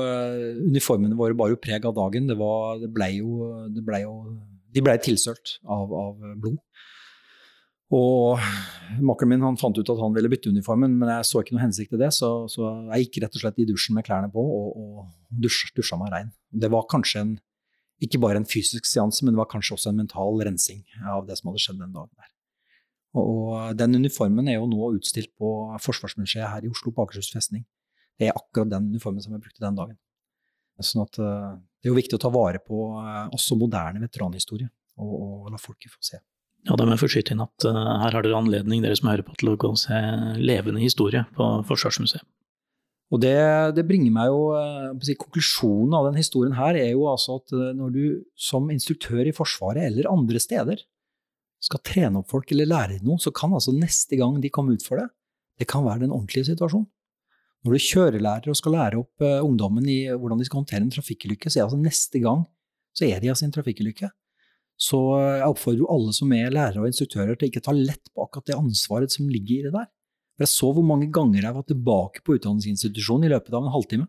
[0.69, 2.29] Uniformene våre bar jo preg av dagen.
[2.29, 4.14] Det, var, det ble jo, det ble jo
[4.75, 6.59] De blei tilsølt av, av, blod.
[7.94, 8.40] Og
[9.01, 11.64] makkeren min han fant ut at han ville bytte uniformen, men jeg så ikke noe
[11.64, 14.42] hensikt til det, så, så, jeg gikk rett og slett i dusjen med klærne på
[14.42, 16.33] og, og dusja, dusja meg rein.
[16.53, 17.37] Det var kanskje en,
[18.05, 21.38] ikke bare en fysisk seanse, men det var kanskje også en mental rensing av det
[21.40, 22.35] som hadde skjedd den dagen der.
[23.18, 25.48] Og den uniformen er jo nå utstilt på
[25.81, 27.64] Forsvarsmuseet her i Oslo, på Akershus festning.
[28.20, 29.96] Det er akkurat den uniformen som jeg brukte den dagen.
[30.85, 34.68] Sånn at eh, det er jo viktig å ta vare på eh, også moderne veteranhistorie,
[35.01, 36.20] og, og la folket få se.
[36.66, 39.11] Ja, da må jeg få skyte inn at uh, her har dere anledning, dere som
[39.12, 39.99] hører på, til å gå og se
[40.40, 42.27] levende historie på Forsvarsmuseet.
[43.09, 43.38] Og det,
[43.73, 47.94] det, bringer meg jo si, Konklusjonen av den historien her er jo altså at når
[47.94, 48.03] du
[48.37, 50.83] som instruktør i Forsvaret eller andre steder
[51.64, 54.85] skal trene opp folk eller lære noe, så kan altså neste gang de kommer ut
[54.85, 55.09] for det,
[55.57, 56.85] det kan være den ordentlige situasjonen.
[57.64, 61.49] Når du kjørelærer og skal lære opp ungdommen i hvordan de skal håndtere en trafikkulykke,
[61.49, 62.44] så er altså neste gang
[62.99, 64.11] så er de altså i en trafikkulykke.
[64.79, 68.23] Så jeg oppfordrer jo alle som er lærere og instruktører til ikke ta lett på
[68.25, 69.88] akkurat det ansvaret som ligger i det der.
[70.38, 73.75] For Jeg så hvor mange ganger jeg var tilbake på utdanningsinstitusjonen i løpet av en
[73.75, 74.07] halvtime.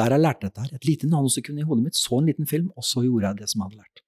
[0.00, 0.74] Der jeg lærte dette her.
[0.76, 3.48] Et lite nanosekund i hodet mitt, så en liten film, og så gjorde jeg det
[3.48, 4.02] som jeg hadde lært.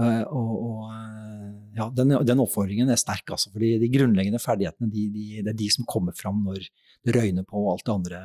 [0.00, 3.50] Uh, og, og uh, ja, den, den oppfordringen er sterk, altså.
[3.52, 6.62] fordi de grunnleggende ferdighetene de, de, det er de som kommer fram når
[7.04, 8.22] det røyner på og alt det andre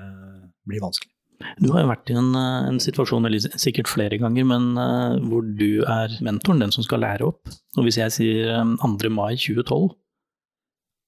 [0.70, 1.15] blir vanskelig.
[1.60, 3.28] Du har jo vært i en, eh, en situasjon,
[3.60, 7.52] sikkert flere ganger, men uh, hvor du er mentoren, den som skal lære opp.
[7.76, 9.12] Og hvis jeg sier 2.
[9.14, 9.94] mai 2012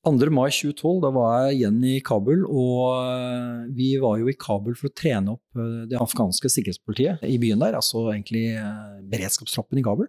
[0.08, 0.30] 2.
[0.32, 4.88] mai 2012, da var jeg igjen i Kabul, og vi var jo i Kabul for
[4.88, 5.58] å trene opp
[5.92, 8.46] det afghanske sikkerhetspolitiet i byen der, altså egentlig
[9.12, 10.08] beredskapstroppen i Kabul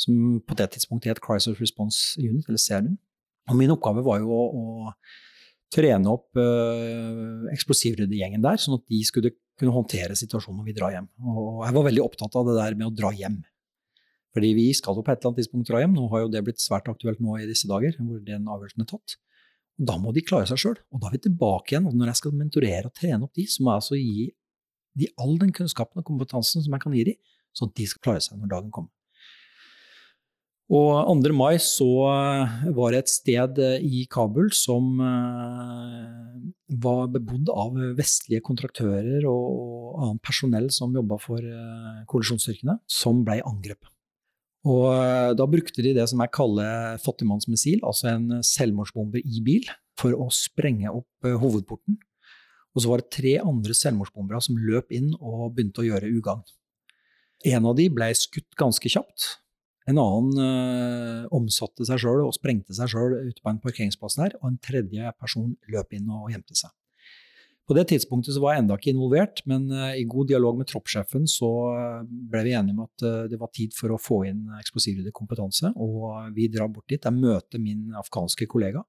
[0.00, 2.96] som på det tidspunktet het Crisis Response Unit, eller CRU.
[3.50, 4.92] Og min oppgave var jo å, å
[5.74, 10.94] trene opp uh, eksplosivryddegjengen der, sånn at de skulle kunne håndtere situasjonen når vi drar
[10.94, 11.10] hjem.
[11.32, 13.40] Og jeg var veldig opptatt av det der med å dra hjem.
[14.36, 15.94] Fordi vi skal jo på et eller annet tidspunkt dra hjem.
[15.96, 18.90] Nå har jo det blitt svært aktuelt nå i disse dager, hvor den avgjørelsen er
[18.90, 19.16] tatt.
[19.80, 20.76] Og da må de klare seg sjøl.
[20.92, 21.88] Og da er vi tilbake igjen.
[21.88, 24.26] Og når jeg skal mentorere og trene opp de, så må jeg altså gi
[24.96, 28.04] de all den kunnskapen og kompetansen som jeg kan gi dem, sånn at de skal
[28.04, 28.92] klare seg når dagen kommer.
[30.66, 31.30] Og 2.
[31.30, 36.40] mai så eh, var det et sted eh, i Kabul som eh,
[36.82, 41.44] var bebodd av vestlige kontraktører og annet personell som jobba for
[42.10, 43.92] koalisjonsstyrkene, som ble angrepet.
[44.66, 44.90] Og
[45.38, 50.26] da brukte de det som jeg kaller fattigmannsmissil, altså en selvmordsbomber i bil, for å
[50.34, 52.00] sprenge opp hovedporten.
[52.74, 56.42] Og så var det tre andre selvmordsbombere som løp inn og begynte å gjøre ugagn.
[57.46, 59.36] En av de ble skutt ganske kjapt,
[59.86, 64.34] en annen øh, omsatte seg sjøl og sprengte seg sjøl ute på en parkeringsplass der,
[64.42, 66.74] og en tredje person løp inn og gjemte seg.
[67.66, 70.68] På det tidspunktet så var jeg enda ikke involvert, men øh, i god dialog med
[70.70, 74.20] troppssjefen så eh, ble vi enige om at øh, det var tid for å få
[74.28, 77.02] inn eksplosivryddig kompetanse, og vi drar bort dit.
[77.02, 78.84] Jeg møter min afghanske kollega,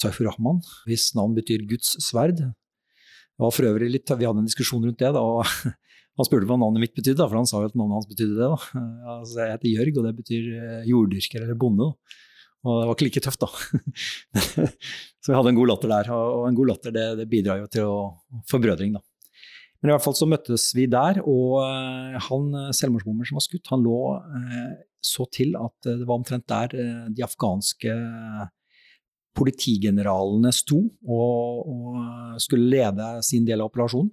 [0.00, 2.42] Saifur Rahman, hvis navn betyr Guds sverd.
[2.44, 5.44] Det var for øvrig litt, Vi hadde en diskusjon rundt det, da, og
[6.16, 8.46] Han spurte hva navnet mitt betydde, for han sa jo at navnet hans betydde det.
[8.48, 8.84] Da.
[9.16, 11.90] Altså, jeg heter Jørg, og det betyr eh, jorddyrker eller bonde.
[11.90, 12.22] Da.
[12.66, 13.50] Og det var ikke like tøft, da.
[15.22, 16.10] så vi hadde en god latter der.
[16.16, 18.00] Og en god latter det, det bidrar jo til å,
[18.50, 19.04] forbrødring, da.
[19.76, 23.44] Men i hvert fall så møttes vi der, og eh, han eh, selvmordsbomber som var
[23.44, 24.00] skutt, han lå
[25.06, 26.72] så til at det var omtrent der
[27.14, 27.92] de afghanske
[29.36, 34.10] politigeneralene sto og, og skulle lede sin del av operasjonen.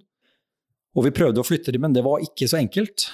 [0.94, 3.08] Og vi prøvde å flytte dem, men det var ikke så enkelt.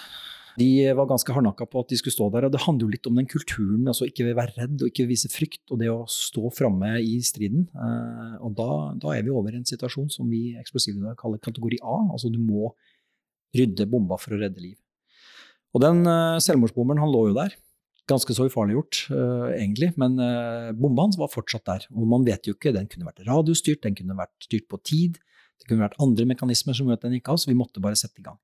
[0.61, 2.47] De var ganske hardnakka på at de skulle stå der.
[2.47, 3.87] og Det handler jo litt om den kulturen.
[3.89, 7.69] altså Ikke være redd og ikke vise frykt, og det å stå framme i striden.
[7.73, 8.69] Eh, og da,
[9.01, 11.97] da, er vi over i en situasjon som vi eksplosive kaller kategori A.
[12.13, 12.75] altså Du må
[13.57, 14.77] rydde bomba for å redde liv.
[15.75, 17.55] Og den uh, selvmordsbomberen, han lå jo der.
[18.11, 20.19] Ganske så ufarliggjort, uh, egentlig, men
[20.79, 21.87] bomba hans var fortsatt der.
[21.95, 25.19] Og man vet jo ikke, den kunne vært radiostyrt, den kunne vært styrt på tid,
[25.61, 27.99] det kunne vært andre mekanismer som gjorde at den gikk av, så vi måtte bare
[27.99, 28.39] sette i gang.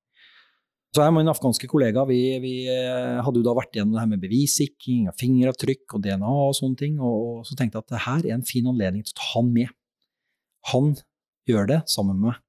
[0.94, 4.08] Så jeg og min afghanske kollega vi, vi, hadde jo da vært igjennom det her
[4.08, 8.28] med bevissikring, fingeravtrykk og DNA og sånne ting, og så tenkte jeg at det her
[8.30, 9.74] er en fin anledning til å ta han med.
[10.72, 10.94] Han
[11.50, 12.42] gjør det sammen med meg.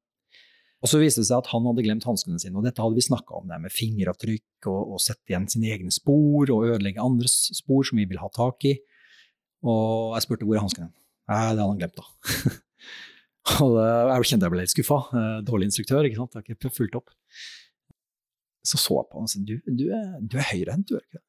[0.85, 3.03] Og så viste det seg at han hadde glemt hanskene sine, og dette hadde vi
[3.07, 7.49] snakka om, det med fingeravtrykk og, og sette igjen sine egne spor og ødelegge andres
[7.57, 8.77] spor som vi vil ha tak i.
[9.67, 10.91] Og jeg spurte hvor er hanskene.
[11.27, 12.55] Nei, det hadde han glemt, da.
[13.63, 14.99] og jeg kjente jeg ble litt skuffa.
[15.15, 16.35] Eh, dårlig instruktør, ikke sant.
[16.35, 17.15] Jeg har ikke fulgt opp.
[18.67, 21.19] Så så jeg på han og sa du, du, er, er høyrehendt, du er ikke
[21.19, 21.25] det?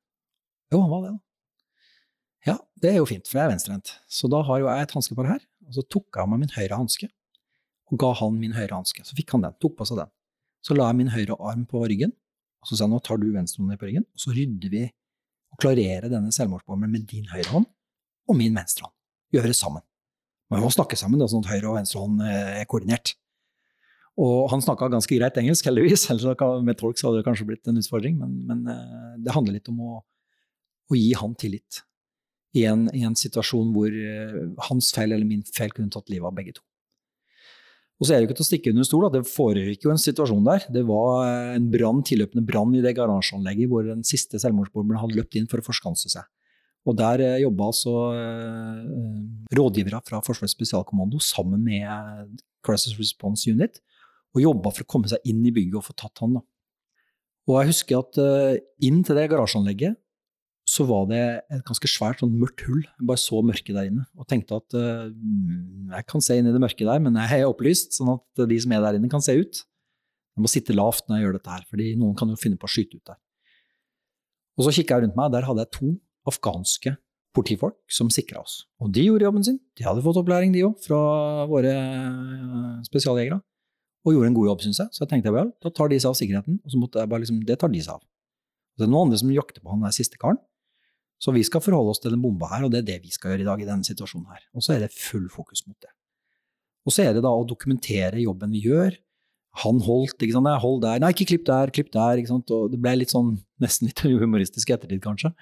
[0.75, 1.25] Jo, han var det, da.
[2.49, 3.93] Ja, det er jo fint, for jeg er venstrehendt.
[4.11, 6.55] Så da har jo jeg et hanskepar her, og så tok jeg av meg min
[6.55, 7.09] høyre hanske
[7.89, 9.05] og ga han min høyre hanske.
[9.07, 10.13] Så fikk han den, tok på seg den.
[10.65, 12.13] Så la jeg min høyre arm på ryggen,
[12.61, 14.85] og så sa jeg nå tar du venstrehånden på ryggen, og så rydder vi
[15.55, 17.69] og klarerer denne selvmordsbomberen med din høyre hånd
[18.29, 18.97] og min venstre hånd.
[19.33, 19.85] Gjør det sammen.
[20.49, 23.13] Vi må snakke sammen, da, sånn at høyre og venstre eh, er koordinert.
[24.19, 26.09] Og han snakka ganske greit engelsk, heldigvis.
[26.67, 28.17] Med tolk hadde det kanskje blitt en utfordring.
[28.19, 29.99] Men, men eh, det handler litt om å,
[30.89, 31.83] å gi han tillit
[32.57, 36.31] i en, i en, situasjon hvor eh, hans feil eller min feil kunne tatt livet
[36.31, 36.65] av begge to.
[37.99, 40.01] Og så er det ikke til å stikke under stol at det foregikk jo en
[40.01, 40.65] situasjon der.
[40.71, 45.39] Det var en brann, tilløpende brann i det garasjeanlegget hvor den siste selvmordsbomberen hadde løpt
[45.39, 46.27] inn for å forskanse seg.
[46.89, 48.85] Og der eh, jobba altså eh,
[49.59, 53.83] rådgivere fra Forsvarets spesialkommando sammen med Crisis Response Unit
[54.37, 56.39] og jobba for å komme seg inn i bygget og få tatt han.
[56.39, 56.45] da.
[57.49, 59.97] Og jeg husker at eh, inn til det garasjeanlegget
[60.69, 62.83] så var det et ganske svært, sånn mørkt hull.
[62.85, 65.07] Jeg bare så mørket der inne og tenkte at eh,
[65.95, 68.59] jeg kan se inn i det mørke der, men jeg er opplyst, sånn at de
[68.61, 69.63] som er der inne, kan se ut.
[70.37, 72.69] Jeg må sitte lavt når jeg gjør dette her, fordi noen kan jo finne på
[72.69, 73.19] å skyte ut der.
[74.59, 75.95] Og så kikka jeg rundt meg, der hadde jeg to
[76.29, 76.95] afghanske
[77.37, 78.63] politifolk som sikra oss.
[78.83, 79.59] Og de gjorde jobben sin.
[79.79, 80.99] De hadde fått opplæring, de òg, fra
[81.51, 83.41] våre eh, spesialjegere.
[84.07, 84.95] Og gjorde en god jobb, syns jeg.
[84.95, 86.61] Så jeg tenkte vel, da tar de seg av sikkerheten.
[86.65, 88.05] Og så måtte jeg bare liksom, det tar de seg av.
[88.05, 90.41] Og det er noen andre som jakter på han der siste karen.
[91.19, 93.35] Så vi skal forholde oss til den bomba her, og det er det vi skal
[93.35, 94.45] gjøre i dag i denne situasjonen her.
[94.55, 95.91] Og så er det full fokus mot det.
[96.87, 98.95] Og så er det da å dokumentere jobben vi gjør.
[99.65, 102.53] Han holdt, ikke sant, nei, hold der, nei, ikke klipp der, klipp der, ikke sant.
[102.55, 105.35] Og det ble litt sånn, nesten litt humoristisk i ettertid, kanskje.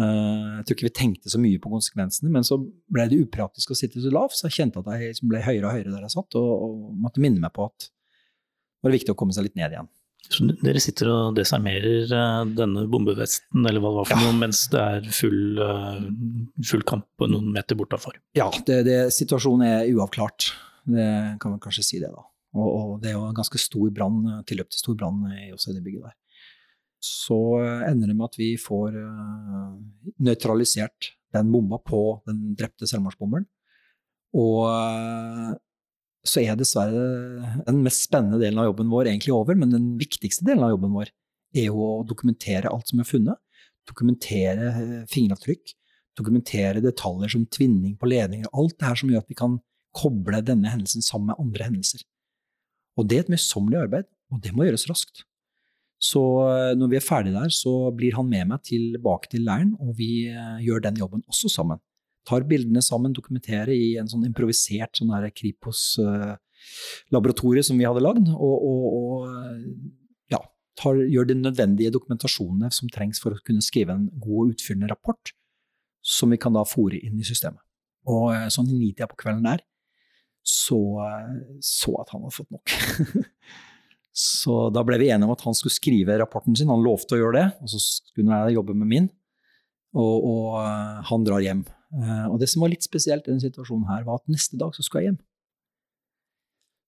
[0.00, 2.56] Uh, jeg tror ikke vi tenkte så mye på konsekvensene, men så
[2.88, 5.74] ble det upraktisk å sitte så lavt, så jeg kjente at jeg ble høyere og
[5.76, 9.18] høyere der jeg satt, og, og måtte minne meg på at det var viktig å
[9.20, 9.90] komme seg litt ned igjen.
[10.30, 14.28] Så dere sitter og desarmerer eh, denne bombevesten, eller hva det var for ja.
[14.28, 16.04] noe, mens det er full, eh,
[16.70, 18.20] full kamp noen meter bortafor?
[18.38, 20.52] Ja, det, det, situasjonen er uavklart.
[20.90, 21.08] Det
[21.42, 22.24] kan man kanskje si det, da.
[22.54, 25.74] Og, og det er jo en ganske stor brann, tilløp til stor brann i også
[25.74, 26.16] det bygget der.
[27.00, 27.38] Så
[27.88, 29.72] ender det med at vi får uh,
[30.20, 33.46] nøytralisert den bomba på den drepte selvmordsbomberen.
[34.36, 35.54] Og uh,
[36.26, 40.44] så er dessverre den mest spennende delen av jobben vår egentlig over, men den viktigste
[40.46, 41.12] delen av jobben vår
[41.56, 43.40] er jo å dokumentere alt som er funnet.
[43.88, 45.72] Dokumentere eh, fingeravtrykk,
[46.20, 49.56] dokumentere detaljer som tvinning på ledninger, alt det her som gjør at vi kan
[49.96, 52.04] koble denne hendelsen sammen med andre hendelser.
[53.00, 55.24] Og det er et møysommelig arbeid, og det må gjøres raskt.
[56.00, 59.74] Så eh, når vi er ferdige der, så blir han med meg tilbake til leiren,
[59.78, 61.82] og vi eh, gjør den jobben også sammen
[62.28, 68.56] tar bildene sammen, dokumenterer i en sånn improvisert sånn Kripos-laboratorie som vi hadde lagd, og,
[68.70, 69.12] og, og
[70.32, 70.40] ja,
[70.78, 74.92] tar, gjør de nødvendige dokumentasjonene som trengs for å kunne skrive en god og utfyllende
[74.92, 75.24] rapport,
[76.04, 77.62] som vi kan da fòre inn i systemet.
[78.08, 79.60] Og eh, sånn i nitida på kvelden der,
[80.40, 80.80] så
[81.60, 82.66] så at han hadde fått nok.
[84.20, 87.20] så da ble vi enige om at han skulle skrive rapporten sin, han lovte å
[87.20, 89.10] gjøre det, og så skulle jeg jobbe med min.
[89.96, 93.42] Og, og eh, han drar hjem Eh, og det som var litt spesielt i denne
[93.42, 95.20] situasjonen her, var at neste dag så skulle jeg hjem.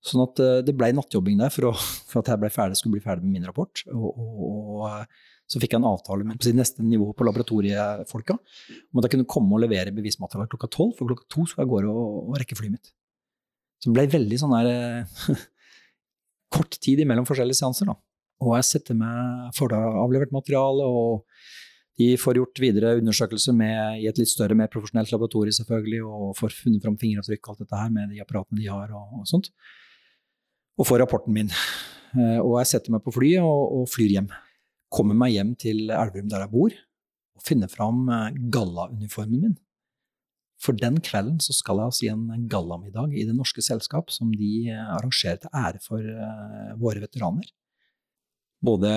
[0.07, 1.75] Sånn at eh, det ble nattjobbing der for, å,
[2.11, 3.85] for, at jeg ble ferdig, skulle bli ferdig med min rapport.
[3.91, 4.43] Og, og,
[4.79, 9.15] og så fikk jeg en avtale med på neste nivå på laboratoriefolka om at jeg
[9.17, 12.39] kunne komme og levere bevismateriale klokka tolv, for klokka to skulle jeg gå og, og
[12.41, 12.93] rekke flyet mitt.
[13.83, 14.71] Så det ble veldig sånn der
[16.53, 17.91] kort tid imellom forskjellige seanser.
[17.91, 17.97] da.
[18.43, 21.27] Og jeg setter meg for avlevert materiale og
[22.01, 26.37] de får gjort videre undersøkelser med, i et litt større, mer profesjonelt laboratorium, selvfølgelig, og
[26.39, 29.27] får funnet fram fingeravtrykk og alt dette her med de apparatene de har og, og
[29.29, 29.51] sånt.
[30.81, 31.53] Og får rapporten min.
[32.17, 34.31] Eh, og jeg setter meg på flyet og, og flyr hjem.
[34.93, 36.79] Kommer meg hjem til Elverum, der jeg bor,
[37.37, 39.55] og finner fram eh, gallauniformen min.
[40.63, 44.31] For den kvelden så skal jeg altså i en gallamiddag i Det Norske Selskap, som
[44.31, 46.07] de eh, arrangerer til ære for
[46.79, 47.51] våre veteraner.
[48.63, 48.91] både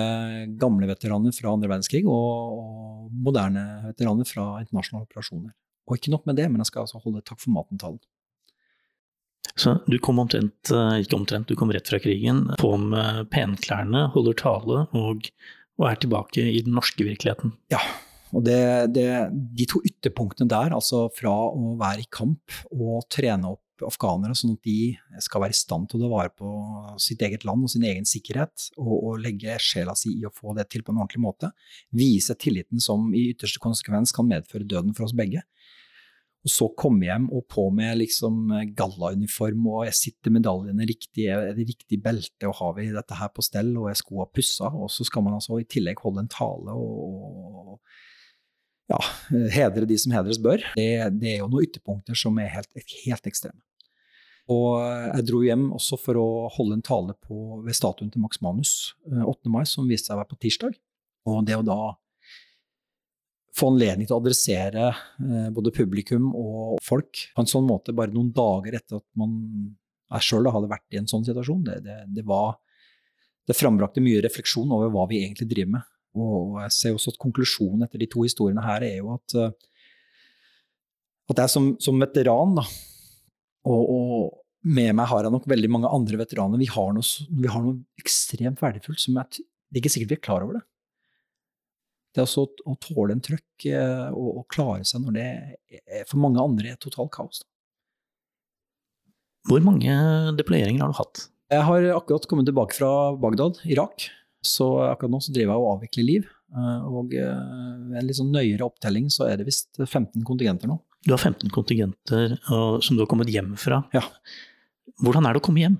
[0.60, 5.54] gamle veteraner fra andre verdenskrig og, og moderne veteraner fra internasjonale operasjoner.
[5.86, 7.98] Og ikke nok med det, men jeg skal altså holde takk for maten-talen.
[9.56, 14.08] Så du kom omtrent, eh, ikke omtrent, du kom rett fra krigen, på med penklærne,
[14.14, 15.30] holder tale og,
[15.80, 17.54] og er tilbake i den norske virkeligheten.
[17.72, 17.80] Ja,
[18.36, 19.08] og det, det,
[19.56, 24.54] de to ytterpunktene der, altså fra å være i kamp og trene opp afghanere, sånn
[24.54, 26.50] at de skal være i stand til å ta vare på
[27.02, 30.54] sitt eget land og sin egen sikkerhet, og, og, legge sjela si i å få
[30.56, 31.52] det til på en ordentlig måte.
[31.96, 35.44] Vise tilliten som i ytterste konsekvens kan medføre døden for oss begge.
[36.46, 41.56] Og så komme hjem og på med liksom gallauniform, og jeg sitter medaljene riktig, er
[41.56, 44.92] det riktig belte, og har vi dette her på stell, og er skoa pussa, og
[44.94, 47.80] så skal man altså i tillegg holde en tale og
[48.90, 48.98] ja,
[49.54, 50.62] hedre de som hedres bør.
[50.78, 52.70] Det, det, er jo noen ytterpunkter som er helt,
[53.04, 53.58] helt ekstreme.
[54.52, 58.38] Og jeg dro hjem også for å holde en tale på, ved statuen til Max
[58.44, 58.74] Manus
[59.10, 59.18] 8.
[59.18, 60.76] Eh, mai, som viste seg å være på tirsdag.
[61.26, 61.80] Og det å da
[63.56, 68.14] få anledning til å adressere eh, både publikum og folk på en sånn måte bare
[68.14, 69.34] noen dager etter at man
[70.14, 72.60] jeg sjøl hadde vært i en sånn situasjon, det, det, det, var,
[73.48, 75.88] det frambrakte mye refleksjon over hva vi egentlig driver med.
[76.16, 79.54] Og jeg ser også at konklusjonen etter de to historiene her er jo at, eh,
[81.32, 82.66] at jeg som, som veteran da,
[83.66, 86.58] og, og, med meg har jeg nok veldig mange andre veteraner.
[86.58, 90.16] Vi har noe, vi har noe ekstremt verdifullt som jeg, det er ikke sikkert vi
[90.16, 90.62] er klar over det.
[92.10, 95.26] Det er også å, å tåle en trøkk eh, og, og, klare seg når det
[95.28, 97.44] er, for mange andre er totalt kaos.
[99.46, 99.92] Hvor mange
[100.38, 101.26] deployeringer har du hatt?
[101.52, 102.88] Jeg har akkurat kommet tilbake fra
[103.22, 104.08] Bagdad, Irak.
[104.46, 106.28] Så akkurat nå så driver jeg og avvikler liv.
[106.54, 110.78] Eh, og ved en litt sånn nøyere opptelling så er det visst 15 kontingenter nå.
[111.06, 113.84] Du har 15 kontingenter som du har kommet hjem fra.
[113.94, 114.02] Ja.
[115.02, 115.76] Hvordan er det å komme hjem?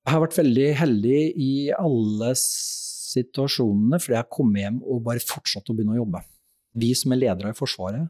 [0.00, 5.70] Jeg har vært veldig heldig i alle situasjonene, fordi jeg kommet hjem og bare fortsatt
[5.70, 6.22] å begynne å jobbe.
[6.80, 8.08] Vi som er ledere i Forsvaret,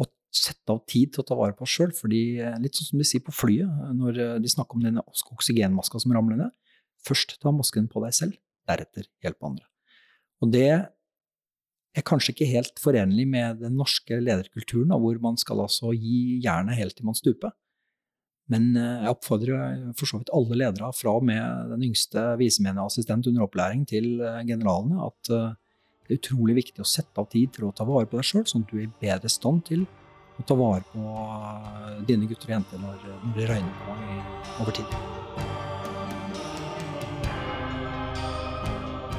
[0.00, 1.92] å sette av tid til å ta vare på oss sjøl.
[1.92, 5.04] Litt sånn som de sier på flyet, når de snakker om denne
[5.34, 6.54] oksygenmaska som ramler ned.
[7.04, 8.38] Først ta masken på deg selv,
[8.68, 9.66] deretter hjelpe andre.
[10.42, 10.68] Og det
[11.94, 16.78] er kanskje ikke helt forenlig med den norske lederkulturen, hvor man skal altså gi jernet
[16.78, 17.54] helt til man stuper.
[18.52, 23.30] Men eh, jeg oppfordrer for så vidt alle ledere, fra og med den yngste visemeniassistent
[23.30, 25.54] under opplæring til eh, generalene, at eh,
[26.04, 28.44] det er utrolig viktig å sette av tid til å ta vare på deg sjøl,
[28.48, 29.86] sånn at du er i bedre stand til
[30.36, 33.98] å ta vare på dine gutter og jenter når, det røyner på
[34.60, 35.53] over tid.